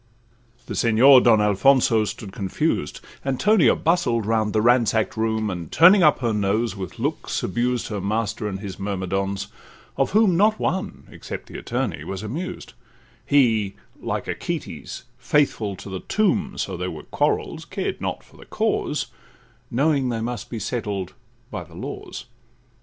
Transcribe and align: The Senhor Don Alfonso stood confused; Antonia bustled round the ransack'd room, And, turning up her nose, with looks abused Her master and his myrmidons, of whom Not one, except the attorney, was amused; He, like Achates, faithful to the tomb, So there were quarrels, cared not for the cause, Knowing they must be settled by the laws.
The 0.65 0.73
Senhor 0.73 1.21
Don 1.21 1.39
Alfonso 1.39 2.05
stood 2.05 2.31
confused; 2.31 3.01
Antonia 3.23 3.75
bustled 3.75 4.25
round 4.25 4.51
the 4.51 4.59
ransack'd 4.63 5.15
room, 5.15 5.51
And, 5.51 5.71
turning 5.71 6.01
up 6.01 6.21
her 6.21 6.33
nose, 6.33 6.75
with 6.75 6.97
looks 6.97 7.43
abused 7.43 7.89
Her 7.89 8.01
master 8.01 8.47
and 8.47 8.61
his 8.61 8.79
myrmidons, 8.79 9.49
of 9.97 10.09
whom 10.09 10.35
Not 10.35 10.57
one, 10.59 11.05
except 11.11 11.45
the 11.45 11.59
attorney, 11.59 12.03
was 12.03 12.23
amused; 12.23 12.73
He, 13.23 13.75
like 14.01 14.25
Achates, 14.25 15.03
faithful 15.19 15.75
to 15.75 15.87
the 15.87 15.99
tomb, 15.99 16.57
So 16.57 16.75
there 16.75 16.89
were 16.89 17.03
quarrels, 17.03 17.63
cared 17.63 18.01
not 18.01 18.23
for 18.23 18.37
the 18.37 18.45
cause, 18.45 19.05
Knowing 19.69 20.09
they 20.09 20.19
must 20.21 20.49
be 20.49 20.57
settled 20.57 21.13
by 21.51 21.63
the 21.63 21.75
laws. 21.75 22.25